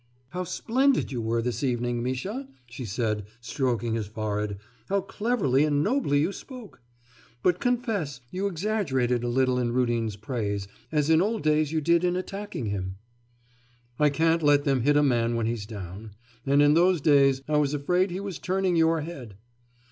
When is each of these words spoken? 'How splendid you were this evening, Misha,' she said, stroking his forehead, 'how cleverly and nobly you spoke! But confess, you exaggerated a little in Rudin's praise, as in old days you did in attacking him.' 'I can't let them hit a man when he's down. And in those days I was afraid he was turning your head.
'How 0.29 0.45
splendid 0.45 1.11
you 1.11 1.21
were 1.21 1.43
this 1.43 1.63
evening, 1.63 2.01
Misha,' 2.01 2.49
she 2.65 2.85
said, 2.85 3.27
stroking 3.39 3.93
his 3.93 4.07
forehead, 4.07 4.57
'how 4.89 5.01
cleverly 5.01 5.63
and 5.63 5.83
nobly 5.83 6.19
you 6.19 6.31
spoke! 6.31 6.81
But 7.43 7.59
confess, 7.59 8.19
you 8.31 8.47
exaggerated 8.47 9.23
a 9.23 9.27
little 9.27 9.59
in 9.59 9.73
Rudin's 9.73 10.15
praise, 10.15 10.67
as 10.91 11.11
in 11.11 11.21
old 11.21 11.43
days 11.43 11.71
you 11.71 11.81
did 11.81 12.03
in 12.03 12.15
attacking 12.15 12.65
him.' 12.65 12.95
'I 13.99 14.09
can't 14.09 14.41
let 14.41 14.63
them 14.63 14.81
hit 14.81 14.97
a 14.97 15.03
man 15.03 15.35
when 15.35 15.45
he's 15.45 15.67
down. 15.67 16.15
And 16.47 16.63
in 16.63 16.73
those 16.73 16.99
days 16.99 17.43
I 17.47 17.57
was 17.57 17.75
afraid 17.75 18.09
he 18.09 18.19
was 18.19 18.39
turning 18.39 18.75
your 18.75 19.01
head. 19.01 19.37